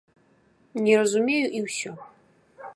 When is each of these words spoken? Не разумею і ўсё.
Не 0.87 0.93
разумею 1.01 1.45
і 1.61 1.63
ўсё. 1.69 1.91